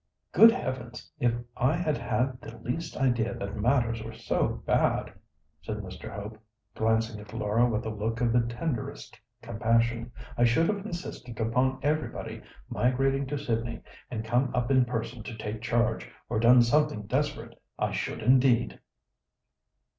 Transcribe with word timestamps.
"Good 0.31 0.49
heavens, 0.51 1.11
if 1.19 1.31
I 1.55 1.73
had 1.75 1.95
had 1.95 2.41
the 2.41 2.57
least 2.57 2.97
idea 2.97 3.35
that 3.35 3.55
matters 3.55 4.01
were 4.01 4.15
so 4.15 4.63
bad," 4.65 5.13
said 5.61 5.77
Mr. 5.77 6.11
Hope, 6.11 6.39
glancing 6.73 7.21
at 7.21 7.33
Laura 7.35 7.69
with 7.69 7.85
a 7.85 7.91
look 7.91 8.19
of 8.19 8.33
the 8.33 8.41
tenderest 8.41 9.19
compassion, 9.43 10.11
"I 10.39 10.43
should 10.43 10.67
have 10.69 10.87
insisted 10.87 11.39
upon 11.39 11.77
everybody 11.83 12.41
migrating 12.67 13.27
to 13.27 13.37
Sydney, 13.37 13.81
and 14.09 14.25
come 14.25 14.49
up 14.55 14.71
in 14.71 14.85
person 14.85 15.21
to 15.21 15.37
take 15.37 15.61
charge, 15.61 16.09
or 16.29 16.39
done 16.39 16.63
something 16.63 17.03
desperate. 17.05 17.61
I 17.77 17.91
should 17.91 18.23
indeed." 18.23 18.79